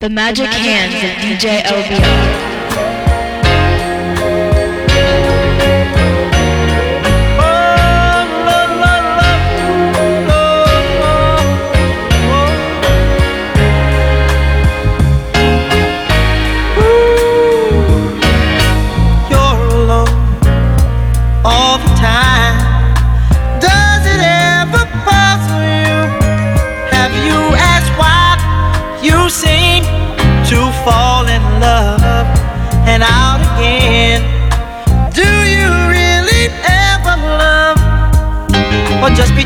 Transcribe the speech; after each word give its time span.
The 0.00 0.08
magic, 0.08 0.44
the 0.44 0.52
magic 0.52 0.62
hands, 0.62 0.94
hands 0.94 1.34
of 1.34 1.40
DJ 1.40 1.60
LBR. 1.62 2.47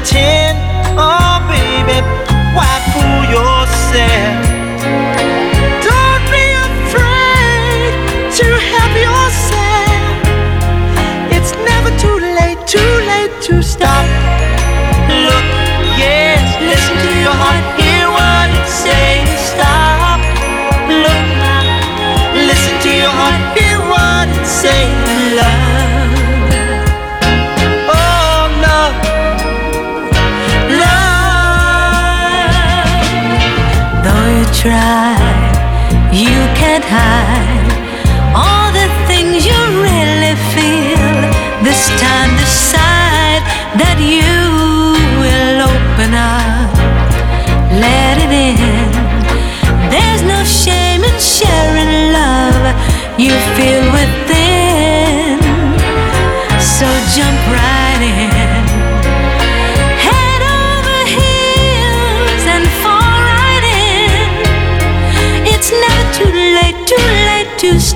pretend 0.02 0.71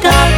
start 0.06 0.35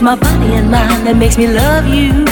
It's 0.00 0.06
my 0.06 0.16
body 0.16 0.54
and 0.54 0.70
mind 0.70 1.06
that 1.06 1.16
makes 1.18 1.36
me 1.36 1.46
love 1.46 1.86
you. 1.86 2.24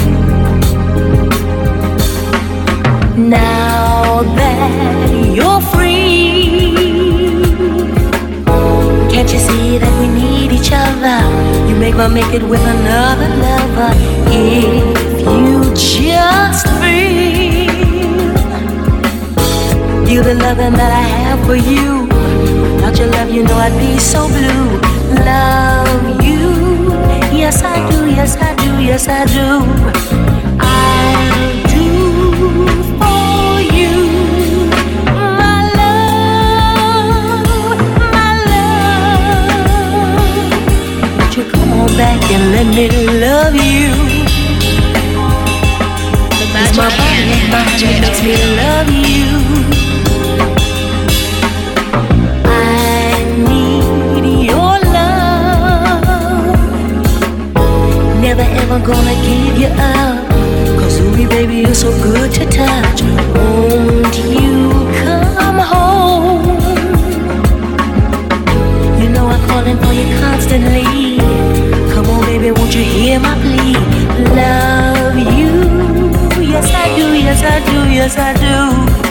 Now 3.29 4.23
that 4.23 5.13
you're 5.37 5.61
free, 5.69 6.73
can't 9.13 9.31
you 9.31 9.39
see 9.39 9.77
that 9.77 9.93
we 10.01 10.09
need 10.09 10.51
each 10.51 10.71
other? 10.73 11.21
You 11.69 11.77
make 11.77 11.95
my 11.95 12.09
make 12.09 12.33
it 12.33 12.43
with 12.43 12.65
another 12.65 13.29
lover. 13.37 13.93
If 14.33 15.21
you 15.29 15.69
just 15.77 16.65
feel 16.81 17.69
you 20.09 20.23
the 20.23 20.37
loving 20.41 20.73
that 20.73 20.91
I 20.91 21.05
have 21.21 21.45
for 21.45 21.55
you. 21.55 22.09
Without 22.77 22.97
your 22.97 23.09
love, 23.09 23.29
you 23.29 23.43
know 23.43 23.57
I'd 23.57 23.77
be 23.79 23.99
so 23.99 24.27
blue. 24.27 24.81
Love 25.23 26.25
you 26.25 26.58
yes 27.49 27.63
I 27.63 27.91
do, 27.91 27.99
yes 28.11 28.37
I 28.37 28.55
do, 28.57 28.71
yes 28.83 29.09
I 29.09 29.25
do. 29.25 29.65
I'll 30.61 31.63
do 31.73 31.87
for 33.01 33.61
you, 33.77 33.95
my 35.41 35.61
love, 35.79 37.49
my 38.17 38.31
love. 38.51 39.63
Won't 41.17 41.35
you 41.39 41.45
come 41.51 41.73
on 41.73 41.89
back 41.97 42.21
and 42.35 42.45
let 42.53 42.67
me 42.77 42.87
love 43.25 43.55
you? 43.55 43.93
The 46.39 46.45
My 46.53 46.61
magic 46.61 46.77
body 46.77 47.33
and 47.33 47.51
mind 47.51 47.81
DJ 47.81 47.83
makes 48.03 48.21
me 48.23 48.35
love 48.61 48.91
you. 49.73 49.78
Never 58.39 58.55
ever 58.61 58.79
gonna 58.87 59.15
give 59.27 59.59
you 59.59 59.67
up. 59.67 60.29
Cause 60.79 61.01
ooh, 61.01 61.29
baby, 61.29 61.57
you're 61.57 61.75
so 61.75 61.91
good 62.01 62.33
to 62.35 62.47
touch. 62.47 63.03
Won't 63.35 64.17
you 64.17 64.71
come 65.03 65.59
home? 65.59 66.47
You 69.03 69.09
know 69.09 69.27
I'm 69.27 69.45
calling 69.49 69.77
for 69.79 69.93
you 69.93 70.07
constantly. 70.21 71.19
Come 71.93 72.07
on, 72.11 72.21
baby, 72.27 72.53
won't 72.53 72.73
you 72.77 72.85
hear 72.85 73.19
my 73.19 73.35
plea? 73.43 73.75
Love 74.37 75.19
you. 75.19 75.51
Yes, 76.41 76.73
I 76.73 76.95
do, 76.97 77.07
yes, 77.19 77.43
I 77.43 77.59
do, 77.73 77.93
yes, 77.93 78.17
I 78.17 78.33
do. 78.35 79.08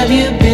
Have 0.00 0.10
you 0.10 0.30
been 0.38 0.49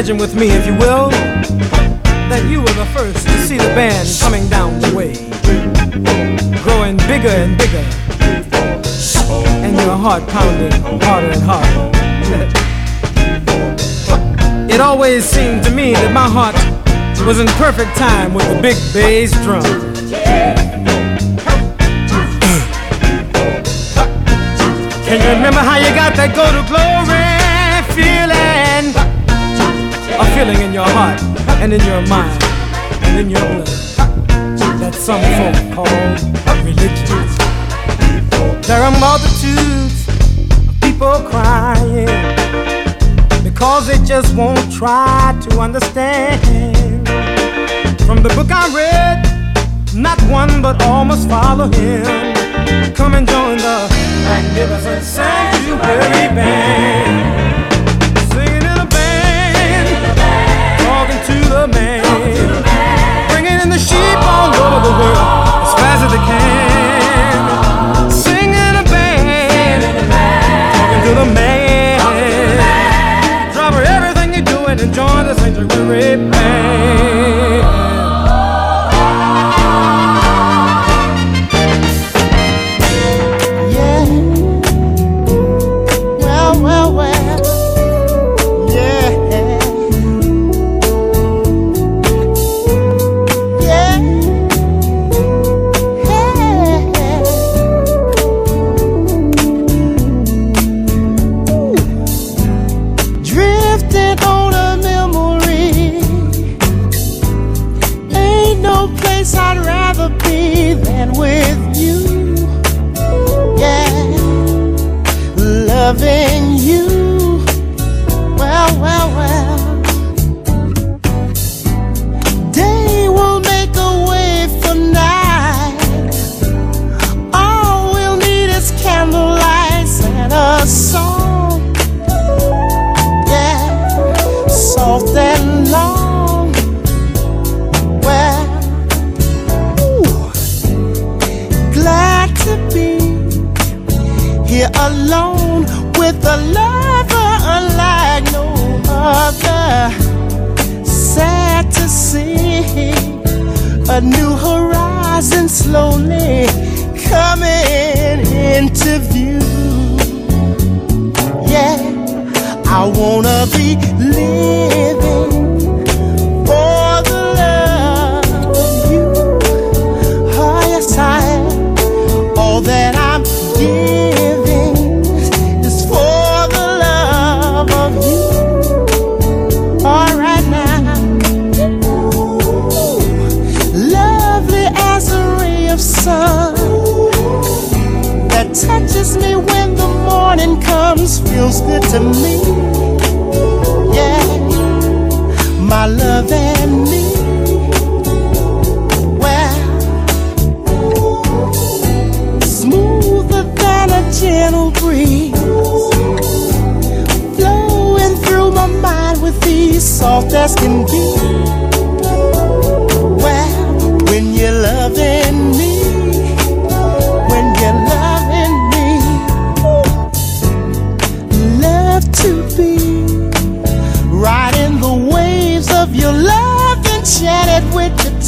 imagine 0.00 0.18
with 0.18 0.34
me, 0.34 0.48
if 0.50 0.66
you 0.66 0.72
will, 0.74 1.10
that 2.30 2.42
you 2.48 2.60
were 2.60 2.72
the 2.72 2.86
first 2.86 3.26
to 3.26 3.38
see 3.46 3.56
the 3.56 3.72
band 3.74 4.08
coming 4.18 4.48
down 4.48 4.80
the 4.80 4.94
way, 4.96 5.12
growing 6.62 6.96
bigger 7.08 7.28
and 7.28 7.56
bigger, 7.58 7.84
and 9.64 9.76
your 9.76 9.96
heart 9.96 10.26
pounding 10.28 10.72
harder 11.02 11.30
and 11.32 11.42
harder. 11.42 11.90
it 14.72 14.80
always 14.80 15.24
seemed 15.24 15.62
to 15.64 15.70
me 15.70 15.92
that 15.92 16.12
my 16.12 16.28
heart 16.28 16.56
was 17.26 17.40
in 17.40 17.46
perfect 17.58 17.94
time 17.96 18.32
with 18.32 18.48
the 18.54 18.60
big 18.62 18.76
bass 18.94 19.32
drum. 19.44 19.89
Can 25.10 25.20
you 25.20 25.30
remember 25.30 25.58
how 25.58 25.76
you 25.76 25.92
got 25.96 26.14
that 26.14 26.36
go 26.38 26.46
to 26.54 26.62
glory 26.70 27.26
feeling? 27.98 28.94
a 30.14 30.24
feeling 30.36 30.62
in 30.62 30.72
your 30.72 30.86
heart 30.86 31.20
and 31.58 31.72
in 31.72 31.80
your 31.82 32.00
mind 32.06 32.30
and 33.02 33.18
in 33.18 33.28
your 33.28 33.42
blood 33.42 33.66
that 34.78 34.94
some 34.94 35.18
folk 35.34 35.58
call 35.74 35.90
religion. 36.62 37.26
There 38.62 38.80
are 38.80 38.94
multitudes 39.02 40.06
of 40.68 40.80
people 40.80 41.18
crying 41.26 42.06
because 43.42 43.88
they 43.88 43.98
just 44.06 44.36
won't 44.36 44.72
try 44.72 45.36
to 45.50 45.58
understand. 45.58 46.38
From 48.06 48.22
the 48.22 48.32
book 48.38 48.52
I 48.52 48.70
read, 48.70 49.26
not 49.92 50.22
one 50.30 50.62
but 50.62 50.80
all 50.84 51.04
must 51.04 51.28
follow 51.28 51.66
him. 51.66 52.29
Come 52.94 53.14
and 53.14 53.26
join 53.26 53.56
the 53.56 53.88
magnificent 54.24 55.02
sanctuary 55.02 56.28
band. 56.36 57.72
Singing 58.32 58.64
in 58.70 58.78
a 58.78 58.86
band, 58.86 59.88
talking 60.84 61.20
to 61.30 61.36
the 61.48 61.66
man. 61.68 62.04
Bringing 63.30 63.58
in 63.60 63.68
the 63.70 63.78
sheep 63.78 64.18
all 64.32 64.54
over 64.54 64.80
the 64.88 64.94
world 65.00 65.18
as 65.64 65.72
fast 65.80 66.00
as 66.04 66.10
they 66.14 66.22
can. 66.30 68.10
Singing 68.10 68.74
a 68.76 68.84
band, 68.94 69.82
talking 70.76 71.02
to 71.08 71.12
the 71.20 71.26
man. 71.34 71.98
Drop 73.54 73.74
everything 73.74 74.34
you're 74.34 74.44
doing 74.44 74.78
and 74.78 74.92
join 74.92 75.26
the 75.26 75.34
sanctuary 75.34 76.16
band. 76.30 77.39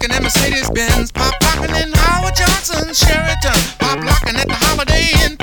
rocking 0.00 0.16
in 0.16 0.22
Mercedes 0.22 0.70
Benz, 0.70 1.12
pop 1.12 1.34
locking 1.42 1.74
in 1.76 1.92
Howard 1.92 2.34
Johnson, 2.34 2.94
Sheraton, 2.94 3.60
pop 3.78 3.98
locking 4.04 4.36
at 4.36 4.46
the 4.48 4.54
Holiday 4.54 5.24
Inn. 5.24 5.39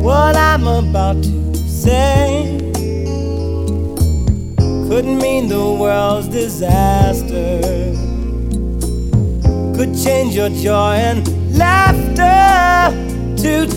What 0.00 0.36
I'm 0.36 0.66
about 0.66 1.22
to 1.22 1.56
say 1.56 2.58
could 4.88 5.06
mean 5.06 5.48
the 5.48 5.76
world's 5.80 6.28
disaster, 6.28 7.60
could 9.76 9.96
change 10.04 10.36
your 10.36 10.50
joy 10.50 10.94
and 10.94 11.26
laughter 11.58 12.92
to 13.42 13.75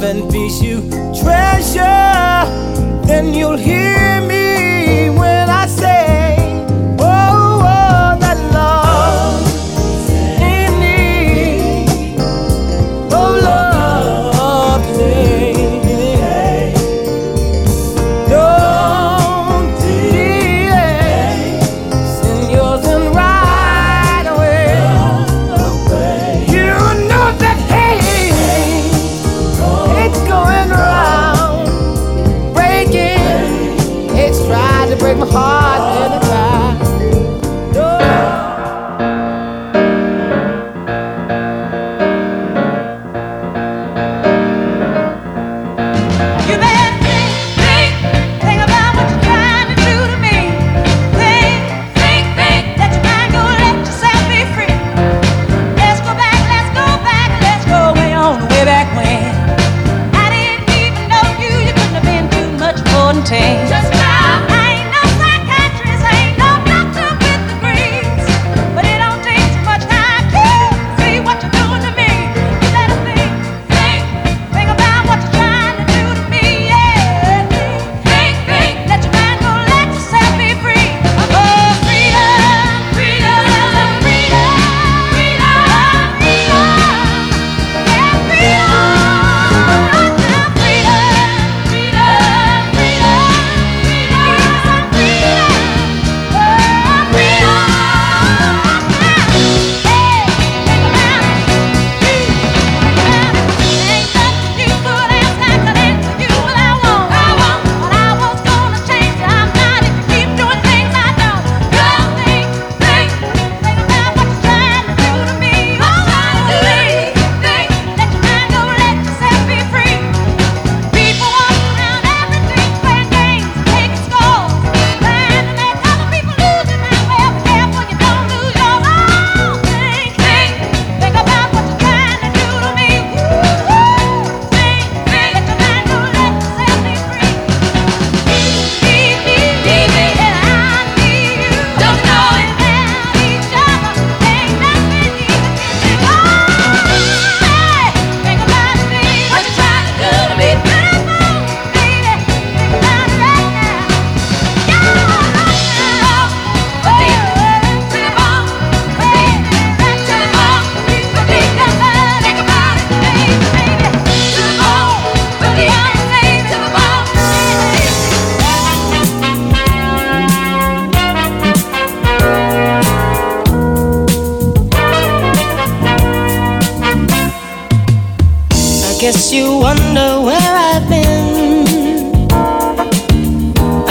love 0.00 0.16
and 0.16 0.30
peace 0.32 0.62
you 0.62 0.80
treasure, 1.20 1.82
then 3.06 3.34
you'll 3.34 3.56
hear. 3.56 3.89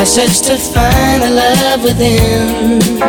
search 0.09 0.41
to 0.41 0.57
find 0.57 1.21
the 1.21 1.29
love 1.29 1.83
within. 1.83 3.08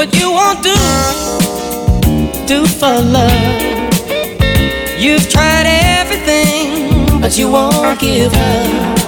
What 0.00 0.16
you 0.18 0.30
won't 0.30 0.62
do, 0.62 0.74
do 2.46 2.64
for 2.64 3.02
love. 3.02 3.60
You've 4.98 5.28
tried 5.28 5.66
everything, 5.66 7.20
but 7.20 7.36
you 7.36 7.50
won't 7.50 8.00
give 8.00 8.32
up. 8.32 8.99